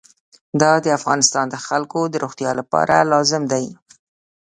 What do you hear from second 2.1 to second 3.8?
روغتیا لپاره لازم دی.